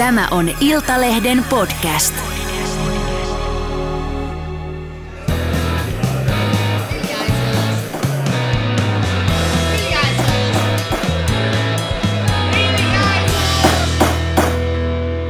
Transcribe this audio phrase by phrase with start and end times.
[0.00, 2.14] Tämä on Iltalehden podcast.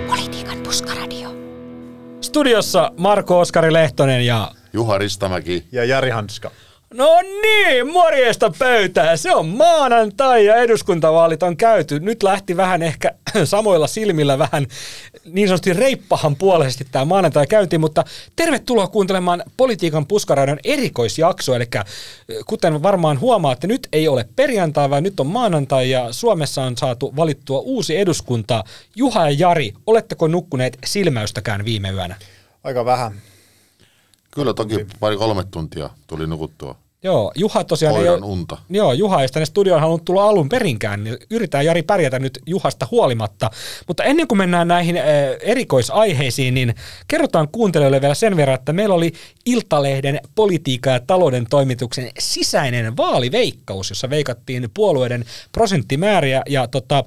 [0.06, 1.30] Politiikan puskaradio.
[2.20, 4.50] Studiossa Marko Oskari Lehtonen ja...
[4.72, 5.64] Juha Ristamäki.
[5.72, 6.50] Ja Jari Hanska.
[6.94, 7.08] No
[7.42, 9.16] niin, morjesta pöytää.
[9.16, 12.00] Se on maanantai ja eduskuntavaalit on käyty.
[12.00, 13.10] Nyt lähti vähän ehkä
[13.44, 14.66] samoilla silmillä vähän
[15.24, 18.04] niin sanotusti reippahan puolisesti tämä maanantai käyntiin, mutta
[18.36, 21.54] tervetuloa kuuntelemaan Politiikan puskaradion erikoisjakso.
[21.54, 21.66] Eli
[22.46, 27.16] kuten varmaan huomaatte, nyt ei ole perjantai, vaan nyt on maanantai ja Suomessa on saatu
[27.16, 28.64] valittua uusi eduskunta.
[28.96, 32.16] Juha ja Jari, oletteko nukkuneet silmäystäkään viime yönä?
[32.64, 33.12] Aika vähän.
[34.30, 36.76] Kyllä toki pari kolme tuntia tuli nukuttua.
[37.02, 38.56] Joo, Juha tosiaan Koiran ei ole, unta.
[38.70, 42.88] Joo, Juha ei tänne studioon halunnut tulla alun perinkään, niin yritetään Jari pärjätä nyt Juhasta
[42.90, 43.50] huolimatta.
[43.88, 45.04] Mutta ennen kuin mennään näihin äh,
[45.40, 46.74] erikoisaiheisiin, niin
[47.08, 49.12] kerrotaan kuuntelijoille vielä sen verran, että meillä oli
[49.46, 57.04] Iltalehden politiikka- ja talouden toimituksen sisäinen vaaliveikkaus, jossa veikattiin puolueiden prosenttimääriä ja tota,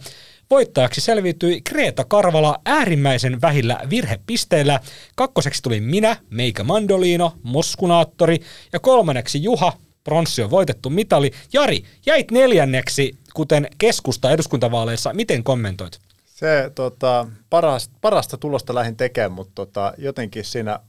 [0.53, 4.79] Voittajaksi selviytyi Kreta Karvala äärimmäisen vähillä virhepisteillä.
[5.15, 8.39] Kakkoseksi tuli minä, Meikä Mandolino, Moskunaattori
[8.73, 11.31] ja kolmanneksi Juha, pronssi on voitettu mitali.
[11.53, 15.13] Jari, jäit neljänneksi, kuten keskusta eduskuntavaaleissa.
[15.13, 15.99] Miten kommentoit?
[16.25, 20.79] Se tota, parasta, parasta tulosta lähdin tekemään, mutta tota, jotenkin siinä äh,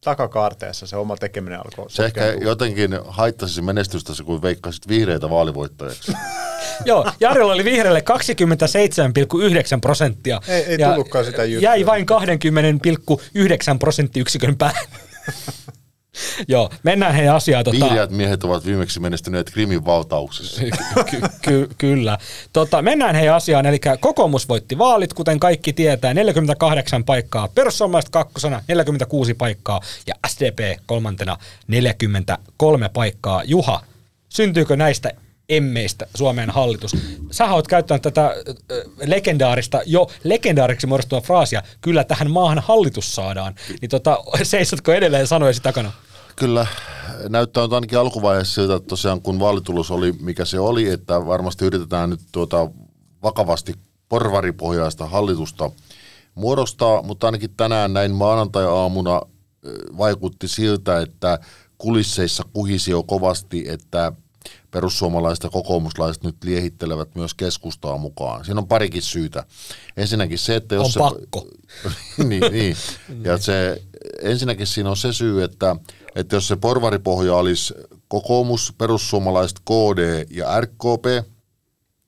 [0.00, 6.12] takakaarteessa se oma tekeminen alkoi Se ehkä jotenkin haittasi menestystä, kun veikkasit vihreitä vaalivoittajaksi.
[6.84, 8.02] Joo, Jarilla oli vihreälle
[9.74, 10.40] 27,9 prosenttia.
[10.48, 11.70] Ei, ei ja tullutkaan sitä juttua.
[11.70, 12.06] Jäi vain
[13.72, 14.84] 20,9 prosenttiyksikön päähän.
[16.48, 17.64] Joo, mennään heidän asiaan.
[17.64, 20.62] Tota, Vihreät miehet ovat viimeksi menestyneet Krimin valtauksessa.
[21.10, 22.18] ky- ky- kyllä.
[22.52, 28.62] Tota, mennään heidän asiaan, eli kokoomus voitti vaalit, kuten kaikki tietää, 48 paikkaa, perussuomalaiset kakkosena
[28.68, 33.42] 46 paikkaa ja SDP kolmantena 43 paikkaa.
[33.44, 33.80] Juha,
[34.28, 35.10] syntyykö näistä
[35.48, 36.96] emmeistä Suomen hallitus.
[37.30, 38.34] Sä oot käyttänyt tätä äh,
[39.06, 43.54] legendaarista, jo legendaariksi muodostuvaa fraasia, kyllä tähän maahan hallitus saadaan.
[43.80, 45.92] Niin tota, seisotko edelleen sanojesi takana?
[46.36, 46.66] Kyllä,
[47.28, 51.64] näyttää nyt ainakin alkuvaiheessa siltä, että tosiaan kun vaalitulos oli mikä se oli, että varmasti
[51.64, 52.70] yritetään nyt tuota
[53.22, 53.74] vakavasti
[54.08, 55.70] porvaripohjaista hallitusta
[56.34, 59.22] muodostaa, mutta ainakin tänään näin maanantai-aamuna
[59.98, 61.38] vaikutti siltä, että
[61.78, 64.12] kulisseissa kuhisi jo kovasti, että
[64.70, 68.44] perussuomalaiset ja kokoomuslaiset nyt liehittelevät myös keskustaa mukaan.
[68.44, 69.44] Siinä on parikin syytä.
[69.96, 70.98] Ensinnäkin se, että jos on se...
[70.98, 71.46] pakko.
[72.28, 72.76] niin, niin.
[73.24, 73.82] Ja se,
[74.22, 75.76] ensinnäkin siinä on se syy, että,
[76.14, 77.74] että jos se porvaripohja olisi
[78.08, 81.26] kokoomus, perussuomalaiset, KD ja RKP,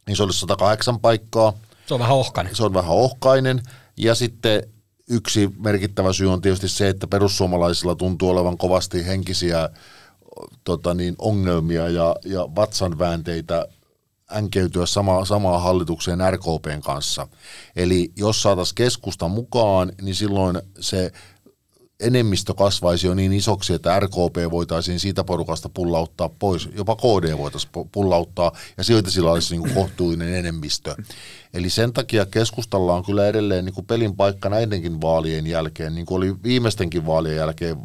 [0.07, 1.53] niin se olisi 108 paikkaa.
[1.87, 2.57] Se on vähän ohkainen.
[2.57, 3.63] Se on vähän ohkainen.
[3.97, 4.63] Ja sitten
[5.11, 9.69] yksi merkittävä syy on tietysti se, että perussuomalaisilla tuntuu olevan kovasti henkisiä
[10.65, 13.67] tota niin, ongelmia ja, ja vatsanväänteitä
[14.37, 17.29] änkeytyä sama, samaan hallitukseen RKPn kanssa.
[17.77, 21.13] Eli jos saataisiin keskusta mukaan, niin silloin se
[22.01, 27.73] enemmistö kasvaisi jo niin isoksi, että RKP voitaisiin siitä porukasta pullauttaa pois, jopa KD voitaisiin
[27.93, 30.95] pullauttaa, ja silti sillä olisi niin kuin kohtuullinen enemmistö.
[31.55, 36.07] Eli sen takia keskustalla on kyllä edelleen niin kuin pelin paikka näidenkin vaalien jälkeen, niin
[36.07, 37.77] kuin oli viimeistenkin vaalien jälkeen,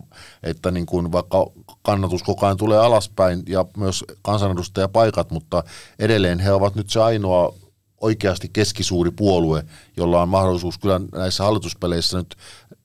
[0.43, 1.51] että niin kuin vaikka
[1.85, 5.63] kannatus koko ajan tulee alaspäin ja myös kansanedustajapaikat, mutta
[5.99, 7.53] edelleen he ovat nyt se ainoa
[8.01, 9.63] oikeasti keskisuuri puolue,
[9.97, 12.35] jolla on mahdollisuus kyllä näissä hallituspeleissä nyt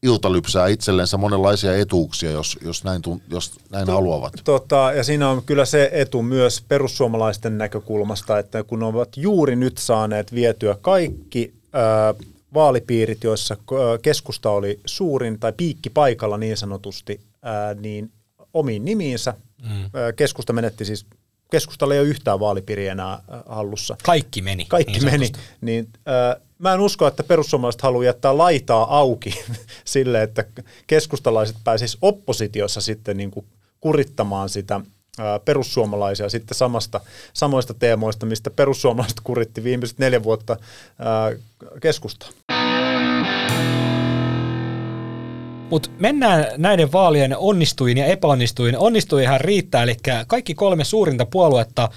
[0.02, 4.32] iltalypsää itsellensä monenlaisia etuuksia, jos, jos näin, jos näin to, haluavat.
[4.44, 9.78] Tota, ja siinä on kyllä se etu myös perussuomalaisten näkökulmasta, että kun ovat juuri nyt
[9.78, 12.14] saaneet vietyä kaikki ää,
[12.54, 13.56] vaalipiirit, joissa
[14.02, 18.12] keskusta oli suurin tai piikki paikalla niin sanotusti, ää, niin
[18.54, 19.34] omiin nimiinsä.
[19.62, 19.90] Mm.
[20.16, 21.06] Keskusta menetti siis
[21.50, 23.96] keskustalla ei ole yhtään vaalipiiriä enää hallussa.
[24.02, 24.64] Kaikki meni.
[24.64, 25.32] Kaikki niin meni.
[25.60, 29.44] Niin, äh, mä en usko, että perussuomalaiset haluaa jättää laitaa auki
[29.84, 30.44] sille, että
[30.86, 33.46] keskustalaiset pääsisivät oppositiossa sitten niin kuin
[33.80, 34.80] kurittamaan sitä
[35.44, 37.00] perussuomalaisia sitten samasta,
[37.32, 40.56] samoista teemoista, mistä perussuomalaiset kuritti viimeiset neljä vuotta
[41.80, 42.28] keskustaa.
[45.70, 48.78] Mutta mennään näiden vaalien onnistuin ja epäonnistuin.
[48.78, 49.96] Onnistuihan riittää, eli
[50.26, 51.88] kaikki kolme suurinta puoluetta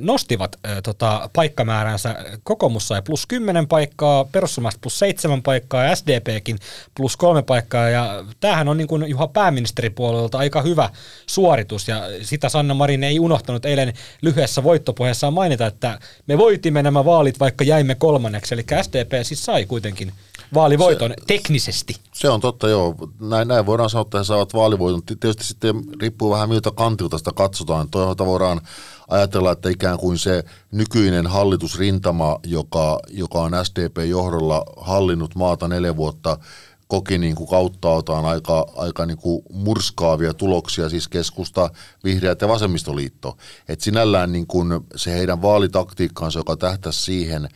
[0.00, 2.16] nostivat äh, tota, paikkamääränsä.
[2.42, 6.58] Kokoomus sai plus 10 paikkaa, perussuomalaiset plus 7 paikkaa ja SDPkin
[6.96, 7.88] plus 3 paikkaa.
[7.88, 10.90] Ja tämähän on niin kuin Juha pääministeripuolelta aika hyvä
[11.26, 13.92] suoritus ja sitä Sanna Marin ei unohtanut eilen
[14.22, 18.54] lyhyessä voittopuheessaan mainita, että me voitimme nämä vaalit, vaikka jäimme kolmanneksi.
[18.54, 20.12] Eli SDP siis sai kuitenkin
[20.54, 21.96] vaalivoiton teknisesti.
[22.12, 22.94] Se on totta, joo.
[23.20, 25.02] Näin, näin voidaan sanoa, että he saavat vaalivoiton.
[25.02, 27.90] Tietysti sitten riippuu vähän miltä kantilta sitä katsotaan.
[27.90, 28.60] Toisaalta voidaan
[29.08, 36.38] ajatella, että ikään kuin se nykyinen hallitusrintama, joka, joka on SDP-johdolla hallinnut maata neljä vuotta,
[36.86, 41.70] koki niin kuin kauttaaltaan aika, aika niin kuin murskaavia tuloksia, siis keskusta,
[42.04, 43.36] vihreät ja vasemmistoliitto.
[43.68, 47.48] Et sinällään niin kuin se heidän vaalitaktiikkaansa, joka tähtäisi siihen,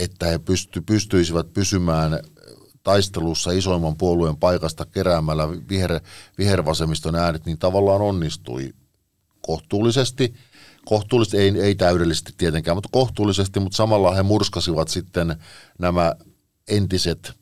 [0.00, 2.20] että he pysty, pystyisivät pysymään
[2.82, 6.00] taistelussa isoimman puolueen paikasta keräämällä viher,
[6.38, 8.72] vihervasemmiston äänet, niin tavallaan onnistui
[9.40, 10.34] kohtuullisesti.
[10.84, 15.36] Kohtuullisesti, ei, ei täydellisesti tietenkään, mutta kohtuullisesti, mutta samalla he murskasivat sitten
[15.78, 16.14] nämä
[16.68, 17.32] entiset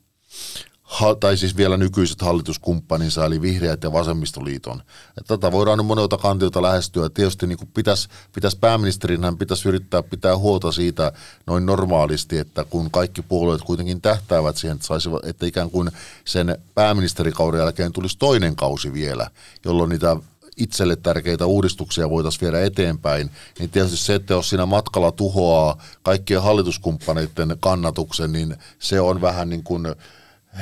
[1.19, 4.81] tai siis vielä nykyiset hallituskumppaninsa, eli vihreät ja vasemmistoliiton.
[5.27, 7.09] Tätä voidaan monelta kantilta lähestyä.
[7.09, 11.11] Tietysti niin kuin pitäisi, pitäisi pääministerin, hän pitäisi yrittää pitää huolta siitä
[11.47, 15.91] noin normaalisti, että kun kaikki puolueet kuitenkin tähtäävät siihen, että, saisivat, että ikään kuin
[16.25, 19.29] sen pääministerikauden jälkeen tulisi toinen kausi vielä,
[19.65, 20.17] jolloin niitä
[20.57, 26.41] itselle tärkeitä uudistuksia voitaisiin viedä eteenpäin, niin tietysti se, että jos siinä matkalla tuhoaa kaikkien
[26.41, 29.87] hallituskumppaneiden kannatuksen, niin se on vähän niin kuin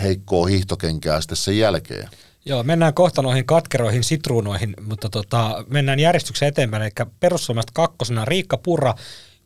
[0.02, 2.10] heikkoa hiihtokenkää sitten sen jälkeen.
[2.46, 6.84] Joo, mennään kohta noihin katkeroihin sitruunoihin, mutta tota, mennään järjestyksen eteenpäin.
[6.84, 8.94] Eli perussuomalaiset kakkosena Riikka Purra,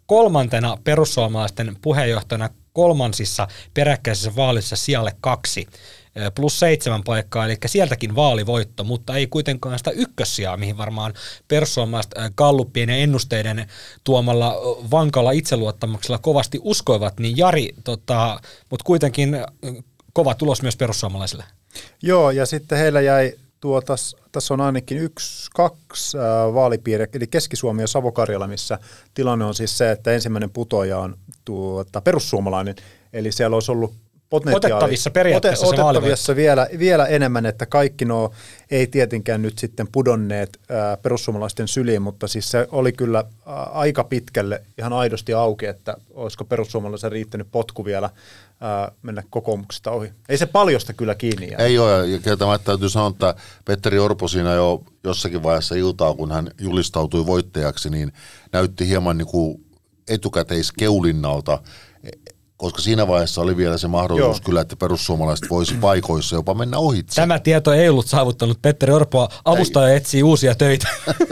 [0.05, 5.67] kolmantena perussuomalaisten puheenjohtajana kolmansissa peräkkäisissä vaalissa sijalle kaksi
[6.35, 11.13] plus seitsemän paikkaa, eli sieltäkin vaalivoitto, mutta ei kuitenkaan sitä ykkössijaa, mihin varmaan
[11.47, 13.67] perussuomalaiset kalluppien ja ennusteiden
[14.03, 14.55] tuomalla
[14.91, 18.39] vankalla itseluottamuksella kovasti uskoivat, niin Jari, tota,
[18.69, 19.37] mutta kuitenkin
[20.13, 21.43] kova tulos myös perussuomalaisille.
[22.03, 27.27] Joo, ja sitten heillä jäi tuo, tässä, tässä on ainakin yksi, kaksi äh, vaalipiiriä, eli
[27.27, 28.79] Keski-Suomi ja Savokarjala, missä
[29.13, 32.75] tilanne on siis se, että ensimmäinen putoja on tuota, perussuomalainen,
[33.13, 33.93] eli siellä olisi ollut
[34.31, 38.31] Otettavissa periaatteessa ote, otettavissa vielä, vielä enemmän, että kaikki nuo
[38.71, 44.03] ei tietenkään nyt sitten pudonneet ää, perussuomalaisten syliin, mutta siis se oli kyllä ää, aika
[44.03, 48.09] pitkälle ihan aidosti auki, että olisiko perussuomalaisen riittänyt potku vielä
[48.61, 50.11] ää, mennä kokoomuksesta ohi.
[50.29, 51.59] Ei se paljosta kyllä kiinni jää.
[51.59, 53.35] Ei ole, ja kieltämättä täytyy sanoa, että
[53.65, 58.13] Petteri Orpo siinä jo jossakin vaiheessa iltaa, kun hän julistautui voittajaksi, niin
[58.51, 59.65] näytti hieman niin kuin
[60.09, 61.59] etukäteiskeulinnalta,
[62.61, 64.45] koska siinä vaiheessa oli vielä se mahdollisuus Joo.
[64.45, 67.15] kyllä, että perussuomalaiset voisi paikoissa jopa mennä ohitse.
[67.15, 69.29] Tämä tieto ei ollut saavuttanut Petteri Orpoa.
[69.45, 69.95] Avustaja ei.
[69.95, 70.87] etsii uusia töitä.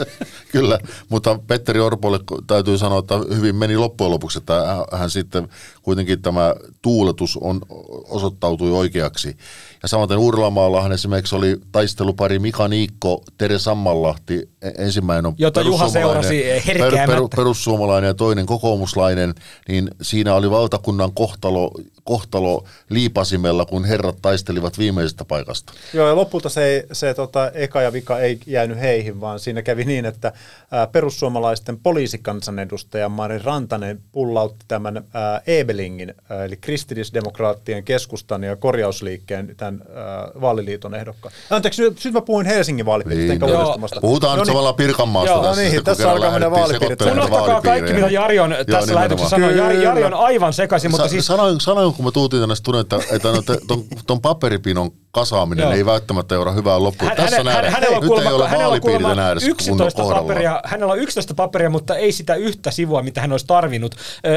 [0.52, 0.78] kyllä,
[1.08, 4.62] mutta Petteri Orpolle täytyy sanoa, että hyvin meni loppujen lopuksi, että
[4.92, 5.48] hän sitten
[5.82, 7.60] kuitenkin tämä tuuletus on,
[8.08, 9.36] osoittautui oikeaksi.
[9.82, 15.88] Ja samaten Uurlamaallahan esimerkiksi oli taistelupari Mika Niikko, Tere Sammanlahti, e, ensimmäinen on Jota Juha
[15.88, 19.34] seurasi per, per, perussuomalainen ja toinen kokoomuslainen,
[19.68, 21.70] niin siinä oli valtakunnan kohtalo,
[22.04, 25.72] kohtalo liipasimella, kun herrat taistelivat viimeisestä paikasta.
[25.94, 29.84] Joo, ja lopulta se, se tota, eka ja vika ei jäänyt heihin, vaan siinä kävi
[29.84, 30.32] niin, että
[30.70, 39.54] ää, perussuomalaisten poliisikansanedustaja Mari Rantanen pullautti tämän ää, Ebelingin, ää, eli kristillisdemokraattien keskustan ja korjausliikkeen
[39.56, 41.34] tämän ää, vaaliliiton ehdokkaan.
[41.50, 44.00] Anteeksi, nyt, nyt mä puhuin Helsingin vaalipiiristä, niin, no.
[44.00, 45.62] Puhutaan no, nyt samalla Pirkanmaasta joo, tässä.
[45.62, 47.02] No niin, tässä alkaa mennä vaalipiirit.
[47.02, 49.56] Unohtakaa kaikki, mitä Jari on tässä lähetyksessä sanoi.
[49.56, 51.26] Jari, Jari on aivan sekaisin, mutta Sa- siis...
[51.26, 55.72] Sanoin, sanoin, kun mä tuutin tänne studioon, että, että ton, ton paperipinon kasaaminen Joo.
[55.72, 57.08] ei välttämättä johda hyvää loppuun.
[57.08, 60.92] Hän, Tässä hän, nähdään, hänellä on kuulemma, Nyt ei ole vaalipiirit enää 11 paperia, hänellä
[60.92, 63.94] on 11 paperia, mutta ei sitä yhtä sivua, mitä hän olisi tarvinnut.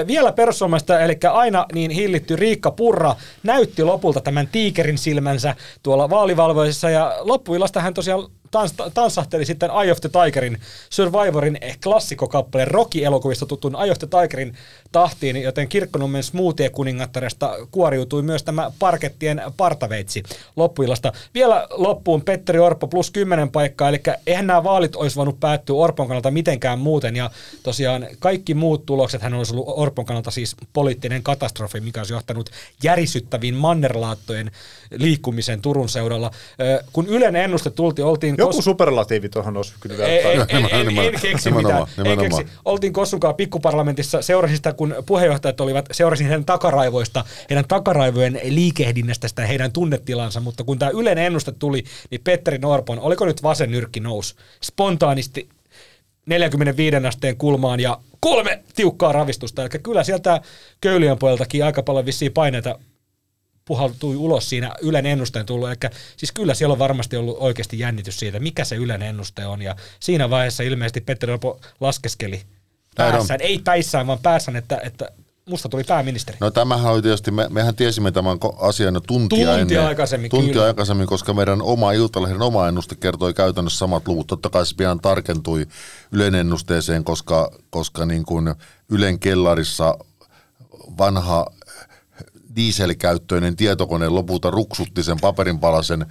[0.08, 6.90] Vielä perussuomalaista, eli aina niin hillitty Riikka Purra näytti lopulta tämän tiikerin silmänsä tuolla vaalivalvoisessa
[6.90, 10.58] ja loppuillasta hän tosiaan tans, tansahteli sitten Eye of the Tigerin,
[10.90, 14.58] Survivorin klassikokappaleen Rocky-elokuvista tutun Eye of the Tigerin
[14.92, 20.24] tahtiin, joten Kirkkonummen smoothie-kuningattaresta kuoriutui myös tämä parkettien partaveitsi
[20.56, 21.14] loppuillasta.
[21.34, 26.08] Vielä loppuun Petteri Orpo plus 10 paikkaa, eli eihän nämä vaalit olisi voinut päättyä Orpon
[26.08, 27.32] kannalta mitenkään muuten, ja
[27.64, 32.50] tosiaan kaikki muut tulokset hän olisi ollut Orpon kannalta siis poliittinen katastrofi, mikä olisi johtanut
[32.84, 34.52] järisyttäviin mannerlaattojen
[34.92, 36.32] liikkumisen Turun seudalla.
[36.94, 38.36] Kun Ylen ennuste tulti, oltiin...
[38.44, 38.66] Joku kos...
[38.66, 41.86] superlatiivi tuohon olisi kyllä en, en, en, en, keksi mitään.
[42.06, 42.46] En keksi.
[42.66, 49.46] Oltiin Kossunkaan pikkuparlamentissa, seurasin sitä, kun puheenjohtajat olivat, seurasin heidän takaraivoista, heidän takaraivojen liikehdinnästä sitä
[49.46, 54.00] heidän tunnetilansa, mutta kun tämä Ylen ennuste tuli, niin Petteri Norpon, oliko nyt vasen nyrkki
[54.00, 55.50] nous, spontaanisti
[56.26, 59.62] 45 asteen kulmaan ja kolme tiukkaa ravistusta.
[59.62, 60.42] Eli kyllä sieltä
[60.82, 62.80] Köyliön puoleltakin aika paljon vissiin paineita
[63.66, 65.70] puhaltui ulos siinä Ylen ennusteen tullut.
[65.70, 65.78] Eli
[66.18, 69.62] siis kyllä siellä on varmasti ollut oikeasti jännitys siitä, mikä se Ylen ennuste on.
[69.62, 72.42] Ja siinä vaiheessa ilmeisesti Petteri Orpo laskeskeli
[72.96, 75.10] päässään, ei päissään, vaan päässään, että, että
[75.50, 76.38] musta tuli pääministeri.
[76.42, 79.88] No tämähän oli tietysti, me, mehän tiesimme tämän asian jo tuntia, Tuntia ennen.
[79.88, 80.66] aikaisemmin, tuntia kyllä.
[80.66, 84.28] aikaisemmin, koska meidän oma Iltalehden oma ennuste kertoi käytännössä samat luvut.
[84.28, 85.68] Totta kai se pian tarkentui
[86.12, 88.56] Ylen ennusteeseen, koska, koska niin kuin
[88.90, 89.98] Ylen kellarissa
[90.98, 91.46] vanha
[92.56, 96.06] dieselkäyttöinen tietokone lopulta ruksutti sen paperinpalasen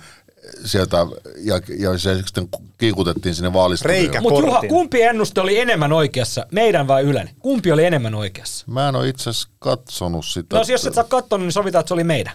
[0.64, 1.06] sieltä
[1.36, 4.00] ja, ja se sitten kiikutettiin sinne vaalistudioon.
[4.00, 4.20] Reikä.
[4.20, 7.30] Mutta Juha, kumpi ennuste oli enemmän oikeassa, meidän vai Ylen?
[7.38, 8.64] Kumpi oli enemmän oikeassa?
[8.68, 10.56] Mä en ole itse asiassa katsonut sitä.
[10.56, 12.34] No jos et sä katsonut, niin sovitaan, että se oli meidän.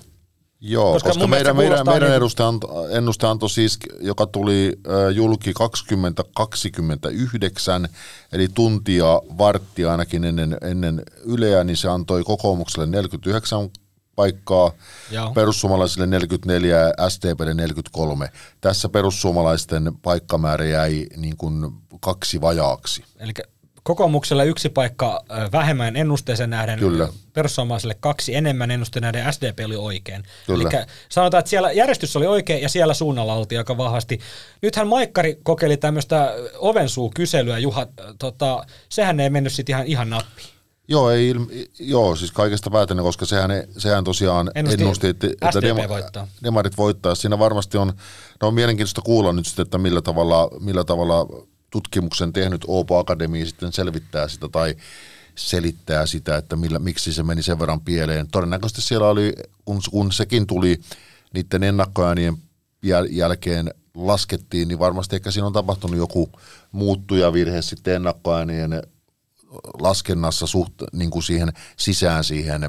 [0.62, 4.94] Joo, koska koska, meidän, meidän, meidän niin- ennuste, anto, ennuste antoi siis, joka tuli äh,
[5.16, 7.88] julki 2029,
[8.32, 9.06] eli tuntia
[9.38, 13.70] varttia ainakin ennen, ennen Yleä, niin se antoi kokoomukselle 49
[14.18, 14.72] paikkaa,
[15.12, 15.34] Joo.
[15.34, 18.30] perussuomalaisille 44 ja SDPlle 43.
[18.62, 23.04] Tässä perussuomalaisten paikkamäärä jäi niin kuin kaksi vajaaksi.
[23.20, 23.34] Eli
[23.84, 27.08] kokoomuksella yksi paikka vähemmän ennusteeseen nähden, Kyllä.
[27.34, 30.24] perussuomalaisille kaksi enemmän ennusteeseen nähden, SDP oli oikein.
[30.48, 30.70] Kyllä.
[30.74, 34.20] Eli sanotaan, että siellä järjestys oli oikein ja siellä suunnalla oltiin aika vahvasti.
[34.62, 37.88] Nythän Maikkari kokeili tämmöistä ovensuu-kyselyä, Juha,
[38.20, 40.57] tota, sehän ei mennyt sitten ihan, ihan nappiin.
[40.88, 45.88] Joo, ei, ilmi- joo, siis kaikesta päätellen, koska sehän, sehän tosiaan Ennusti ennusti, että, että
[45.88, 46.28] voittaa.
[46.44, 47.16] demarit voittaa.
[47.16, 47.94] Siinä varmasti on,
[48.42, 51.28] no on mielenkiintoista kuulla nyt sitten, että millä tavalla, millä tavalla
[51.70, 54.76] tutkimuksen tehnyt Oopo Akademia sitten selvittää sitä tai
[55.36, 58.28] selittää sitä, että millä, miksi se meni sen verran pieleen.
[58.32, 59.34] Todennäköisesti siellä oli,
[59.66, 60.80] kun, kun sekin tuli
[61.34, 62.38] niiden ennakkoäänien
[62.86, 66.30] jäl- jälkeen laskettiin, niin varmasti ehkä siinä on tapahtunut joku
[66.72, 68.82] muuttujavirhe sitten ennakkoäänien
[69.80, 72.62] laskennassa suht, niin kuin siihen sisään siihen,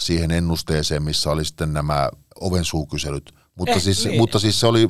[0.00, 2.10] siihen ennusteeseen, missä oli sitten nämä
[2.40, 3.34] ovensuukyselyt.
[3.54, 4.20] Mutta, Eh, siis, niin.
[4.20, 4.88] mutta siis se oli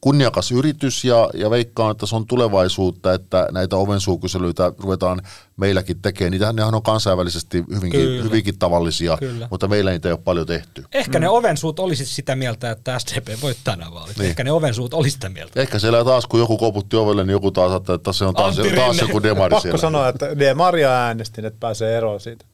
[0.00, 5.22] kunniakas yritys ja, ja veikkaan, että se on tulevaisuutta, että näitä ovensuukyselyitä ruvetaan
[5.56, 6.30] meilläkin tekemään.
[6.30, 8.22] Niitähän nehän on kansainvälisesti hyvinkin, Kyllä.
[8.22, 9.48] hyvinkin tavallisia, Kyllä.
[9.50, 10.84] mutta meillä niitä ei ole paljon tehty.
[10.92, 11.22] Ehkä mm.
[11.22, 14.18] ne ovensuut olisi sitä mieltä, että SDP voittaa nämä vaalit.
[14.18, 14.28] Niin.
[14.28, 15.60] Ehkä ne ovensuut olisi sitä mieltä.
[15.60, 18.56] Ehkä siellä taas, kun joku koputti ovelle, niin joku taas ajattelee, että se on taas,
[18.74, 19.78] taas joku demari Pakko siellä.
[19.78, 22.44] sanoa, että Demaria äänestin, että pääsee eroon siitä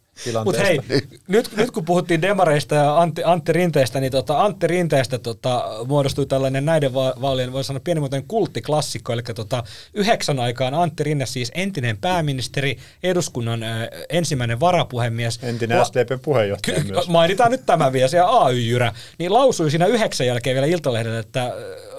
[0.44, 0.80] Mutta hei,
[1.28, 6.26] nyt, nyt kun puhuttiin demareista ja Antti, Antti Rinteestä, niin tota, Antti Rinteestä tota, muodostui
[6.26, 9.64] tällainen näiden va- vaalien, voi sanoa pienimuotoinen kulttiklassikko, eli tota,
[9.94, 13.66] yhdeksän aikaan Antti Rinne, siis entinen pääministeri, eduskunnan ö,
[14.08, 15.40] ensimmäinen varapuhemies.
[15.42, 17.08] Entinen La- SDPn puheenjohtaja Ky- myös.
[17.08, 21.52] mainitaan nyt tämä vielä, se AY-jyrä, niin lausui siinä yhdeksän jälkeen vielä Iltalehdelle, että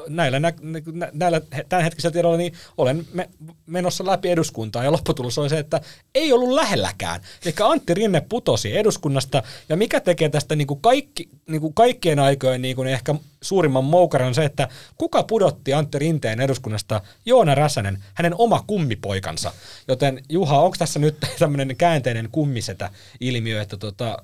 [0.09, 0.53] näillä, nä,
[0.93, 3.29] nä, näillä he- tämänhetkisellä tiedolla niin olen me,
[3.65, 5.81] menossa läpi eduskuntaa ja lopputulos oli se, että
[6.15, 7.21] ei ollut lähelläkään.
[7.45, 12.19] Eli Antti Rinne putosi eduskunnasta ja mikä tekee tästä niin kuin kaikki, niin kuin kaikkien
[12.19, 14.67] aikojen niin kuin ehkä suurimman moukaran on se, että
[14.97, 19.53] kuka pudotti Antti Rinteen eduskunnasta Joona Räsänen, hänen oma kummipoikansa.
[19.87, 24.17] Joten Juha, onko tässä nyt tämmöinen käänteinen kummisetä ilmiö, että tota,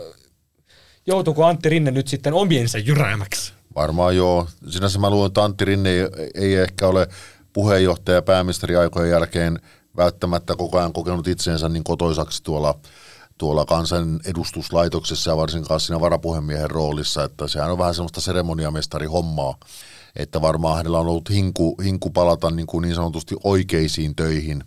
[1.06, 3.59] joutuuko Antti Rinne nyt sitten omiensa jyräämäksi?
[3.76, 4.48] Varmaan joo.
[4.70, 7.08] Sinänsä mä luulen, että Antti Rinne ei, ei ehkä ole
[7.54, 9.60] puheenjohtaja ja pääministeri aikojen jälkeen
[9.98, 12.80] välttämättä koko ajan kokenut itseensä niin kotoisaksi tuolla,
[13.38, 19.56] tuolla kansanedustuslaitoksessa ja varsinkaan siinä varapuhemiehen roolissa, että sehän on vähän semmoista seremoniamestari hommaa,
[20.16, 24.64] että varmaan hänellä on ollut hinku, hinku palata niin, kuin niin sanotusti oikeisiin töihin,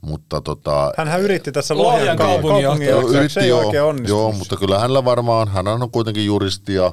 [0.00, 2.90] mutta tota, Hänhän yritti tässä Lohjan Lohjan kaupunginjohtaja.
[2.90, 4.22] kaupunginjohtajaksi, se ei joo, oikein onnistunut.
[4.22, 6.92] joo, mutta kyllä hänellä varmaan, hän on kuitenkin juristi ja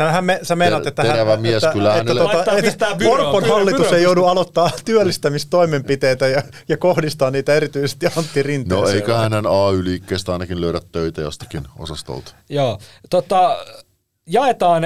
[0.00, 3.92] Sähän me, sä meinaat, että, terävä mies, että, kyllä että, hänelle- Laittaa että Orpon hallitus
[3.92, 8.82] ei joudu aloittaa työllistämistoimenpiteitä ja, ja kohdistaa niitä erityisesti Antti Rinteeseen.
[8.88, 12.32] no eikö hänen AY-liikkeestä ainakin löydä töitä jostakin osastolta.
[12.48, 12.78] Joo,
[13.10, 13.56] tota,
[14.30, 14.82] jaetaan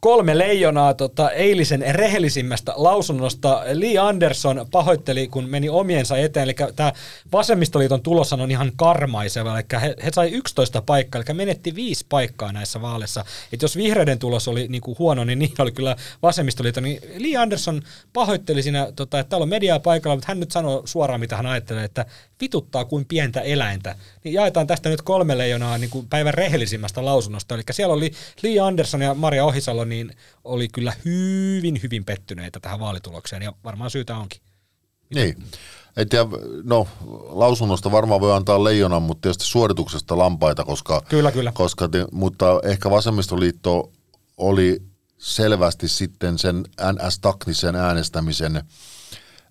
[0.00, 3.62] kolme leijonaa tota, eilisen rehellisimmästä lausunnosta.
[3.72, 6.92] Lee Anderson pahoitteli, kun meni omiensa eteen, eli tämä
[7.32, 12.52] Vasemmistoliiton tulos on ihan karmaiseva, eli he, he sai 11 paikkaa, eli menetti viisi paikkaa
[12.52, 13.24] näissä vaaleissa.
[13.52, 16.82] Et jos vihreiden tulos oli niinku huono, niin niin oli kyllä Vasemmistoliiton.
[16.82, 20.82] Niin Lee Anderson pahoitteli siinä, tota, että täällä on mediaa paikalla, mutta hän nyt sanoo
[20.84, 22.06] suoraan, mitä hän ajattelee, että
[22.40, 23.96] vituttaa kuin pientä eläintä.
[24.24, 27.54] Niin jaetaan tästä nyt kolme leijonaa niin kuin päivän rehellisimmästä lausunnosta.
[27.54, 28.12] Eli siellä oli
[28.42, 33.90] Lee Anderson ja Maria Ohisalo, niin oli kyllä hyvin, hyvin pettyneitä tähän vaalitulokseen, ja varmaan
[33.90, 34.40] syytä onkin.
[35.14, 35.36] Niin.
[35.96, 36.24] En tiedä,
[36.64, 36.88] no
[37.28, 41.52] lausunnosta varmaan voi antaa leijonan, mutta tietysti suorituksesta lampaita, koska, Kyllä, kyllä.
[41.52, 43.92] koska te, mutta ehkä vasemmistoliitto
[44.36, 44.82] oli
[45.18, 48.62] selvästi sitten sen NS-taknisen äänestämisen,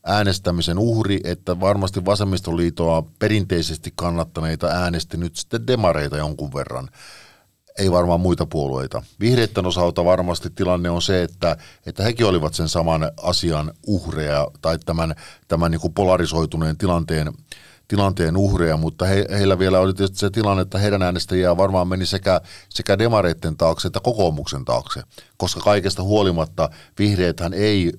[0.03, 6.89] äänestämisen uhri, että varmasti vasemmistoliitoa perinteisesti kannattaneita äänesti nyt sitten demareita jonkun verran
[7.79, 9.03] ei varmaan muita puolueita.
[9.19, 14.79] Vihreiden osalta varmasti tilanne on se, että, että hekin olivat sen saman asian uhreja tai
[14.79, 15.15] tämän,
[15.47, 17.33] tämän niin kuin polarisoituneen tilanteen,
[17.87, 22.05] tilanteen uhreja, mutta he, heillä vielä oli tietysti se tilanne, että heidän äänestäjiään varmaan meni
[22.05, 25.03] sekä, sekä demareitten taakse että kokoomuksen taakse,
[25.37, 26.69] koska kaikesta huolimatta
[26.99, 27.93] vihreäthän ei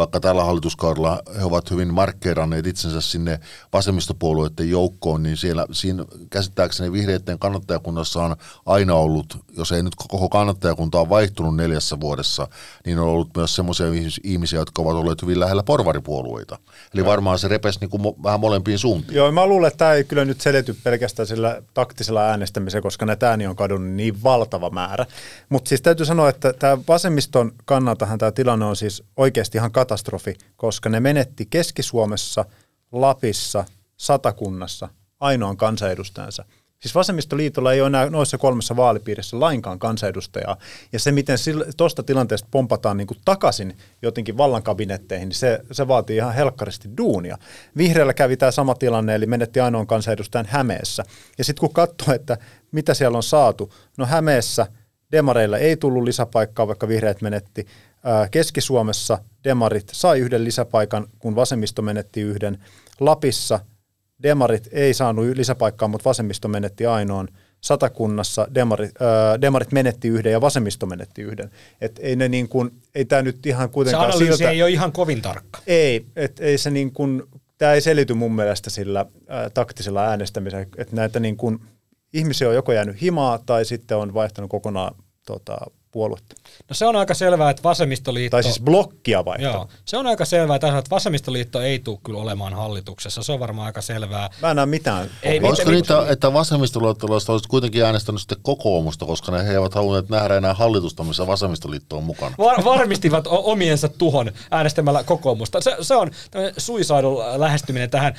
[0.00, 3.40] vaikka tällä hallituskaudella he ovat hyvin markkeeranneet itsensä sinne
[3.72, 10.28] vasemmistopuolueiden joukkoon, niin siellä siinä käsittääkseni vihreiden kannattajakunnassa on aina ollut, jos ei nyt koko
[10.28, 12.48] kannattajakunta on vaihtunut neljässä vuodessa,
[12.86, 13.86] niin on ollut myös semmoisia
[14.24, 16.58] ihmisiä, jotka ovat olleet hyvin lähellä porvaripuolueita.
[16.94, 19.16] Eli varmaan se repesi niin kuin vähän molempiin suuntiin.
[19.16, 23.30] Joo, mä luulen, että tämä ei kyllä nyt selity pelkästään sillä taktisella äänestämisellä, koska näitä
[23.30, 25.06] ääniä on kadonnut niin valtava määrä.
[25.48, 30.34] Mutta siis täytyy sanoa, että tämä vasemmiston kannaltahan tämä tilanne on siis oikeasti ihan katastrofi,
[30.56, 32.44] koska ne menetti Keski-Suomessa,
[32.92, 33.64] Lapissa,
[33.96, 34.88] Satakunnassa
[35.20, 36.44] ainoan kansanedustajansa.
[36.78, 40.56] Siis vasemmistoliitolla ei ole enää noissa kolmessa vaalipiirissä lainkaan kansanedustajaa.
[40.92, 41.38] Ja se, miten
[41.76, 47.38] tuosta tilanteesta pompataan niin kuin takaisin jotenkin vallankabinetteihin, niin se, se vaatii ihan helkkaristi duunia.
[47.76, 51.04] Vihreällä kävi tämä sama tilanne, eli menetti ainoan kansanedustajan Hämeessä.
[51.38, 52.38] Ja sitten kun katsoo, että
[52.72, 54.66] mitä siellä on saatu, no Hämeessä
[55.12, 57.66] demareilla ei tullut lisäpaikkaa, vaikka vihreät menetti.
[58.30, 62.58] Keski-Suomessa demarit sai yhden lisäpaikan, kun vasemmisto menetti yhden.
[63.00, 63.60] Lapissa
[64.22, 67.28] demarit ei saanut lisäpaikkaa, mutta vasemmisto menetti ainoan.
[67.60, 71.50] Satakunnassa demarit, äh, demarit menetti yhden ja vasemmisto menetti yhden.
[71.80, 74.70] Et ei, ne niin kuin, ei tämä nyt ihan kuitenkaan Se analyysi siltä, ei ole
[74.70, 75.60] ihan kovin tarkka.
[75.66, 77.22] Ei, et ei se niin kuin,
[77.58, 81.60] tämä ei selity mun mielestä sillä äh, taktisella äänestämisellä, että näitä niin kuin,
[82.12, 84.94] ihmisiä on joko jäänyt himaa tai sitten on vaihtanut kokonaan
[85.26, 85.58] tota,
[85.92, 86.34] puoluetta.
[86.68, 88.36] No se on aika selvää, että vasemmistoliitto...
[88.36, 89.46] Tai siis blokkia vaikka.
[89.46, 93.22] Joo, se on aika selvää, että vasemmistoliitto ei tule kyllä olemaan hallituksessa.
[93.22, 94.30] Se on varmaan aika selvää.
[94.42, 95.10] Mä en näe mitään.
[95.22, 100.08] Ei, Olisiko niitä, että vasemmistoliittolaiset olisivat kuitenkin äänestänyt sitten kokoomusta, koska ne he eivät halunneet
[100.08, 102.34] nähdä enää hallitusta, missä vasemmistoliitto on mukana?
[102.38, 105.60] Var, varmistivat omiensa tuhon äänestämällä kokoomusta.
[105.60, 106.10] Se, se on
[106.58, 108.14] suicidal lähestyminen tähän.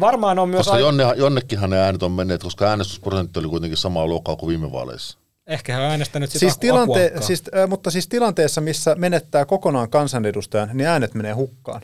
[0.00, 0.66] Varmaan on myös...
[0.66, 4.72] Koska Jonne, jonnekinhan ne äänet on menneet, koska äänestysprosentti oli kuitenkin samaa luokkaa kuin viime
[4.72, 5.18] vaaleissa.
[5.46, 9.90] Ehkä hän on äänestänyt sitä siis tilante- siis, äh, Mutta siis tilanteessa, missä menettää kokonaan
[9.90, 11.82] kansanedustajan, niin äänet menee hukkaan.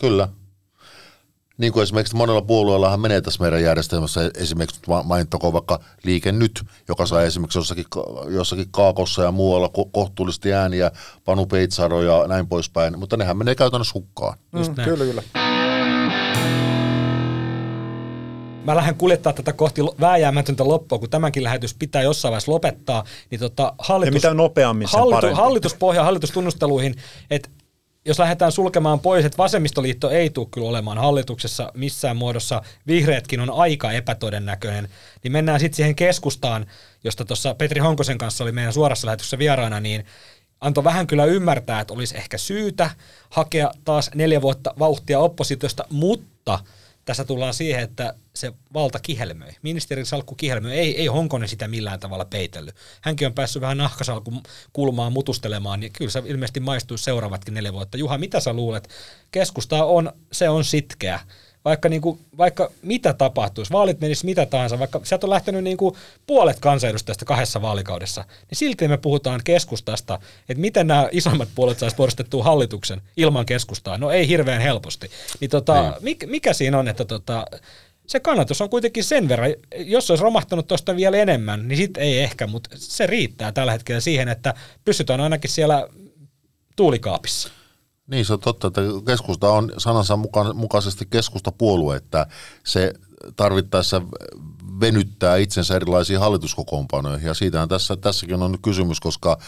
[0.00, 0.28] Kyllä.
[1.58, 7.06] Niin kuin esimerkiksi monella puolueellahan menee tässä meidän järjestelmässä, esimerkiksi mainittakoon vaikka Liike Nyt, joka
[7.06, 7.84] saa esimerkiksi jossakin,
[8.28, 10.90] jossakin Kaakossa ja muualla ko- kohtuullisesti ääniä,
[11.24, 14.38] Panu Peitsaro ja näin poispäin, mutta nehän menee käytännössä hukkaan.
[14.52, 15.22] Mm, kyllä, kyllä.
[18.64, 23.40] Mä lähden kuljettaa tätä kohti vääjäämätöntä loppua, kun tämäkin lähetys pitää jossain vaiheessa lopettaa, niin
[23.40, 26.94] tota hallitus, ja mitä nopeammin sen hallitu, hallituspohja hallitustunnusteluihin,
[27.30, 27.48] että
[28.04, 33.50] jos lähdetään sulkemaan pois, että vasemmistoliitto ei tule kyllä olemaan hallituksessa missään muodossa, vihreätkin on
[33.50, 34.88] aika epätodennäköinen,
[35.22, 36.66] niin mennään sitten siihen keskustaan,
[37.04, 40.06] josta tuossa Petri Honkosen kanssa oli meidän suorassa lähetyksessä vieraana, niin
[40.60, 42.90] antoi vähän kyllä ymmärtää, että olisi ehkä syytä
[43.30, 46.58] hakea taas neljä vuotta vauhtia oppositiosta, mutta–
[47.04, 49.50] tässä tullaan siihen, että se valta kihelmöi.
[49.62, 50.72] Ministerin salkku kihelmöi.
[50.72, 52.74] Ei, ei Honkonen sitä millään tavalla peitellyt.
[53.00, 57.98] Hänkin on päässyt vähän nahkasalkun kulmaan mutustelemaan, niin kyllä se ilmeisesti maistuu seuraavatkin neljä vuotta.
[57.98, 58.88] Juha, mitä sä luulet?
[59.30, 61.20] Keskusta on, se on sitkeä
[61.64, 65.76] vaikka, niin kuin, vaikka mitä tapahtuisi, vaalit menisi mitä tahansa, vaikka sieltä on lähtenyt niin
[65.76, 65.94] kuin
[66.26, 71.96] puolet kansanedustajista kahdessa vaalikaudessa, niin silti me puhutaan keskustasta, että miten nämä isommat puolet saisi
[71.96, 73.98] muodostettua hallituksen ilman keskustaa.
[73.98, 75.10] No ei hirveän helposti.
[75.40, 77.46] Niin tota, mikä, mikä siinä on, että tota,
[78.06, 82.18] se kannatus on kuitenkin sen verran, jos olisi romahtanut tuosta vielä enemmän, niin sitten ei
[82.18, 85.88] ehkä, mutta se riittää tällä hetkellä siihen, että pystytään ainakin siellä
[86.76, 87.48] tuulikaapissa.
[88.06, 90.18] Niin, se on totta, että keskusta on sanansa
[90.54, 92.26] mukaisesti keskustapuolue, että
[92.64, 92.92] se
[93.36, 94.02] tarvittaessa
[94.80, 97.26] venyttää itsensä erilaisiin hallituskokoonpanoihin.
[97.26, 99.38] Ja siitähän tässä, tässäkin on nyt kysymys, koska,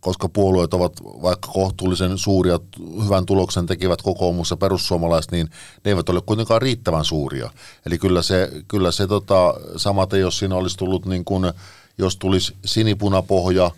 [0.00, 2.60] koska puolueet ovat vaikka kohtuullisen suuria,
[3.04, 5.50] hyvän tuloksen tekivät kokoomus ja perussuomalaiset, niin
[5.84, 7.50] ne eivät ole kuitenkaan riittävän suuria.
[7.86, 11.52] Eli kyllä se, kyllä se tota, samaten, jos siinä olisi tullut niin kuin,
[11.98, 13.70] jos tulisi sinipunapohja,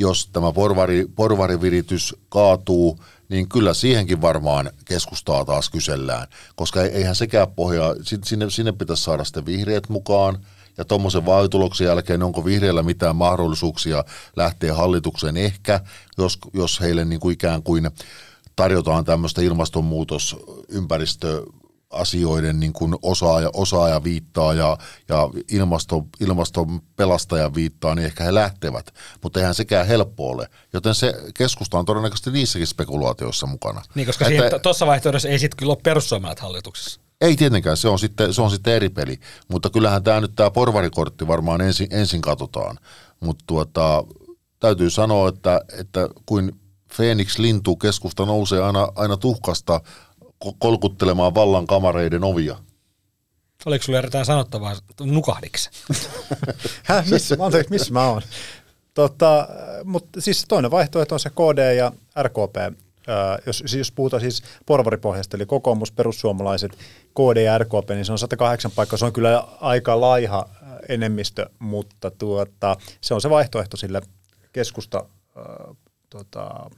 [0.00, 7.48] jos tämä porvari, porvariviritys kaatuu, niin kyllä siihenkin varmaan keskustaa taas kysellään, koska eihän sekään
[7.48, 10.38] pohjaa, sinne, sinne pitäisi saada sitten vihreät mukaan,
[10.78, 14.04] ja tuommoisen vaalituloksen jälkeen, onko vihreillä mitään mahdollisuuksia
[14.36, 15.80] lähteä hallitukseen ehkä,
[16.18, 17.90] jos, jos heille niin kuin ikään kuin
[18.56, 20.36] tarjotaan tämmöistä ilmastonmuutos,
[20.68, 21.42] ympäristö,
[21.90, 28.34] asioiden niin kuin osaaja, osaaja viittaa ja, ja ilmasto, ilmaston pelastaja viittaa, niin ehkä he
[28.34, 28.94] lähtevät.
[29.22, 30.48] Mutta eihän sekään helppo ole.
[30.72, 33.82] Joten se keskusta on todennäköisesti niissäkin spekulaatioissa mukana.
[33.94, 34.26] Niin, koska
[34.62, 37.00] tuossa vaihtoehdossa ei sitten kyllä ole perussuomalaiset hallituksessa.
[37.20, 39.20] Ei tietenkään, se on, sitten, se on sitten eri peli.
[39.48, 42.78] Mutta kyllähän tämä nyt tämä porvarikortti varmaan ensin, ensin katsotaan.
[43.20, 44.04] Mutta tuota,
[44.60, 46.60] täytyy sanoa, että, että kuin
[46.96, 49.80] Phoenix lintu keskusta nousee aina, aina tuhkasta
[50.58, 52.56] kolkuttelemaan vallan kamareiden ovia.
[53.66, 55.70] Oliko sulla jotain sanottavaa nukahdiksi?
[56.84, 58.22] Häh, missä, anteeksi, missä mä oon?
[58.94, 59.48] Tota,
[59.84, 62.56] mutta siis toinen vaihtoehto on se KD ja RKP.
[63.06, 66.72] Ää, jos, siis jos puhutaan siis porvaripohjasta, eli kokoomus, perussuomalaiset,
[67.14, 68.98] KD ja RKP, niin se on 108 paikkaa.
[68.98, 70.48] Se on kyllä aika laiha
[70.88, 74.02] enemmistö, mutta tuota, se on se vaihtoehto sille
[74.52, 75.04] keskusta
[75.36, 75.44] ää,
[76.10, 76.70] tota,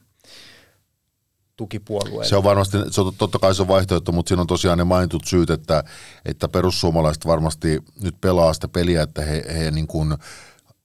[1.57, 2.25] tukipuolueelle.
[2.25, 4.85] Se on varmasti, se on, totta kai se on vaihtoehto, mutta siinä on tosiaan ne
[4.85, 5.85] mainitut syyt, että,
[6.25, 10.15] että perussuomalaiset varmasti nyt pelaa sitä peliä, että he, he niin kuin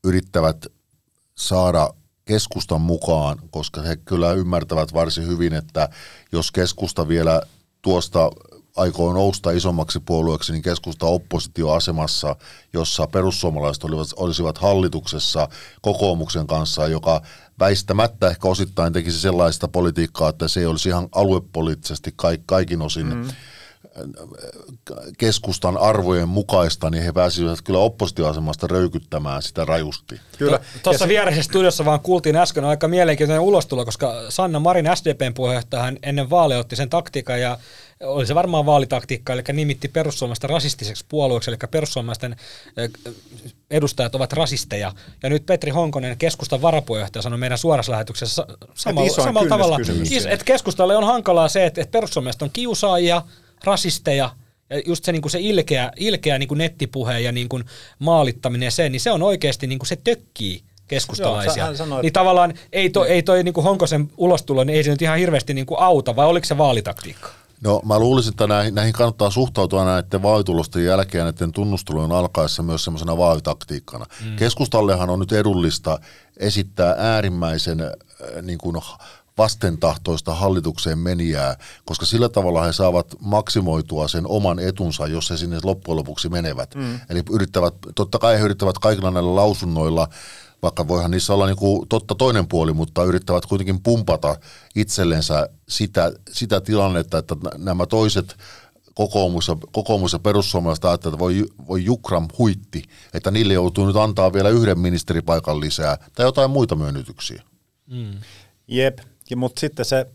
[0.03, 0.65] yrittävät
[1.35, 1.93] saada
[2.25, 5.89] keskustan mukaan, koska he kyllä ymmärtävät varsin hyvin, että
[6.31, 7.41] jos keskusta vielä
[7.81, 8.31] tuosta
[8.77, 12.35] aikoo nousta isommaksi puolueeksi, niin keskusta oppositioasemassa,
[12.73, 15.47] jossa perussuomalaiset olivat, olisivat hallituksessa
[15.81, 17.21] kokoomuksen kanssa, joka
[17.59, 22.13] väistämättä ehkä osittain tekisi sellaista politiikkaa, että se ei olisi ihan aluepoliittisesti
[22.45, 23.27] kaikin osin mm
[25.17, 30.21] keskustan arvojen mukaista, niin he pääsivät kyllä oppositioasemasta röykyttämään sitä rajusti.
[30.37, 30.59] Kyllä.
[30.83, 31.09] Tuossa se...
[31.09, 36.59] vieressä studiossa vaan kuultiin äsken aika mielenkiintoinen ulostulo, koska Sanna Marin SDPn puheenjohtaja ennen vaaleja
[36.59, 37.57] otti sen taktiikan ja
[38.03, 42.35] oli se varmaan vaalitaktiikka, eli nimitti perussuomalaista rasistiseksi puolueeksi, eli perussuomalaisten
[43.71, 44.93] edustajat ovat rasisteja.
[45.23, 49.77] Ja nyt Petri Honkonen, keskustan varapuheenjohtaja, sanoi meidän suorassa lähetyksessä samalla, samalla tavalla,
[50.29, 53.21] että keskustalle on hankalaa se, että perussuomalaiset on kiusaajia,
[53.63, 54.29] rasisteja,
[54.69, 57.63] ja just se, niin kuin se ilkeä, ilkeä niin kuin nettipuhe ja niin kuin
[57.99, 61.65] maalittaminen ja se, niin se on oikeasti niin kuin se tökkii keskustalaisia.
[61.65, 64.91] Joo, sanoit, niin tavallaan ei toi, ei toi niin kuin Honkosen ulostulo, niin ei se
[64.91, 67.29] nyt ihan hirveästi niin kuin auta, vai oliko se vaalitaktiikka?
[67.63, 72.83] No mä luulisin, että näihin, näihin kannattaa suhtautua näiden vaalitulosten jälkeen näiden tunnustelujen alkaessa myös
[72.83, 74.05] semmoisena vaalitaktiikkana.
[74.25, 74.35] Mm.
[74.35, 75.99] Keskustallehan on nyt edullista
[76.37, 77.89] esittää äärimmäisen äh,
[78.41, 78.75] niin kuin
[79.37, 85.59] vastentahtoista hallitukseen menijää, koska sillä tavalla he saavat maksimoitua sen oman etunsa, jos he sinne
[85.63, 86.75] loppujen lopuksi menevät.
[86.75, 86.99] Mm.
[87.09, 90.07] Eli yrittävät, totta kai he yrittävät kaikilla näillä lausunnoilla
[90.61, 94.35] vaikka voihan niissä olla niin kuin totta toinen puoli, mutta yrittävät kuitenkin pumpata
[94.75, 98.35] itsellensä sitä, sitä tilannetta, että nämä toiset
[98.93, 103.95] kokoomus ja, kokoomus ja perussuomalaiset ajattelevat, että voi, voi Jukram huitti, että niille joutuu nyt
[103.95, 107.43] antaa vielä yhden ministeripaikan lisää tai jotain muita myönnytyksiä.
[107.87, 108.13] Mm.
[108.67, 108.99] Jep,
[109.35, 110.07] mutta sitten se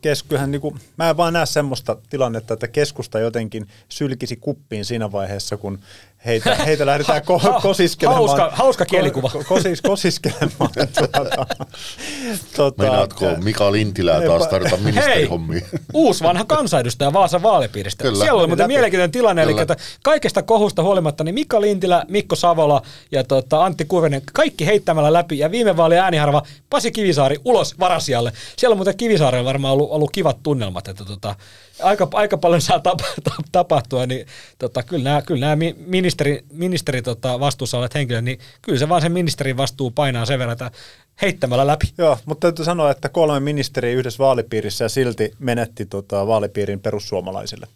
[0.00, 5.12] keskyhän, niin kuin, mä en vaan näe semmoista tilannetta, että keskusta jotenkin sylkisi kuppiin siinä
[5.12, 5.78] vaiheessa, kun
[6.26, 8.28] heitä, heitä lähdetään ko- kosiskelemaan.
[8.28, 9.30] Hauska, hauska kielikuva.
[9.34, 10.70] Ko- kosis, kosiskelemaan.
[10.98, 11.46] tuota,
[12.56, 15.64] tuota, Meinaatko Mika Lintilää taas tarjota ministerihommiin?
[15.94, 18.02] uusi vanha kansanedustaja Vaasan vaalipiiristä.
[18.02, 18.24] Kyllä.
[18.24, 19.52] Siellä oli muuten mielenkiintoinen tilanne, Kyllä.
[19.52, 24.66] eli että kaikesta kohusta huolimatta niin Mika Lintilä, Mikko Savola ja tota, Antti Kurvinen, kaikki
[24.66, 28.32] heittämällä läpi ja viime vaalien ääniharva Pasi Kivisaari ulos varasijalle.
[28.56, 31.34] Siellä on muuten Kivisaarella varmaan ollut, ollut kivat tunnelmat, että tota,
[31.82, 34.26] aika, aika paljon saa tap, tap, tapahtua, niin
[34.58, 36.15] tota, kyllä nämä, kyllä nämä ministeri,
[36.52, 40.52] ministeri tota, vastuussa olevat henkilöt, niin kyllä se vaan sen ministerin vastuu painaa sen verran,
[40.52, 40.70] että
[41.22, 41.92] heittämällä läpi.
[41.98, 47.66] Joo, mutta täytyy sanoa, että kolme ministeriä yhdessä vaalipiirissä ja silti menetti tota, vaalipiirin perussuomalaisille.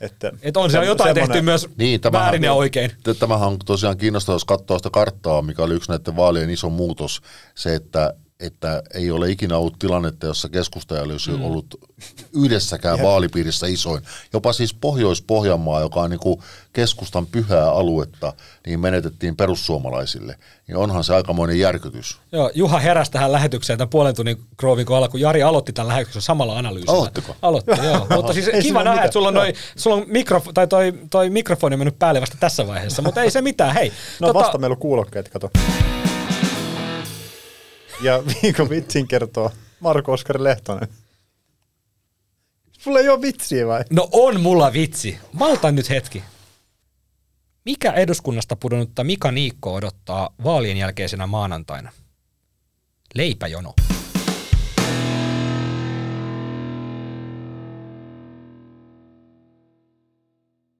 [0.00, 1.28] Että Et on siellä jotain semmoinen...
[1.28, 2.90] tehty myös niin, väärin ja oikein.
[3.18, 7.22] Tämähän on tosiaan kiinnostavaa, jos katsoo sitä karttaa, mikä oli yksi näiden vaalien iso muutos,
[7.54, 11.44] se, että että ei ole ikinä ollut tilannetta, jossa keskusta ei olisi mm.
[11.44, 11.80] ollut
[12.32, 14.02] yhdessäkään vaalipiirissä isoin.
[14.32, 16.40] Jopa siis Pohjois-Pohjanmaa, joka on niin kuin
[16.72, 18.32] keskustan pyhää aluetta,
[18.66, 20.38] niin menetettiin perussuomalaisille.
[20.68, 22.18] Niin onhan se aikamoinen järkytys.
[22.32, 26.22] Joo, Juha heräsi tähän lähetykseen tämän puolen tunnin kroovin kohdalla, kun Jari aloitti tämän lähetyksen
[26.22, 26.98] samalla analyysillä.
[26.98, 27.36] Aloittiko?
[27.42, 28.06] Aloitti, joo.
[28.16, 31.76] Mutta siis kiva nähdä, että sulla on, noi, sulla on mikrof- tai toi, toi mikrofoni
[31.76, 33.74] mennyt päälle vasta tässä vaiheessa, mutta ei se mitään.
[33.74, 34.38] Hei, no tota...
[34.38, 35.50] vasta meillä on kuulokkeet, kato.
[38.00, 40.88] Ja viikon vitsin kertoo Marko Oskari Lehtonen.
[42.78, 43.84] Sulla ei ole vitsiä vai?
[43.90, 45.18] No on mulla vitsi.
[45.32, 46.24] Malta nyt hetki.
[47.64, 51.92] Mikä eduskunnasta pudonnutta Mika Niikko odottaa vaalien jälkeisenä maanantaina?
[53.14, 53.74] Leipäjono.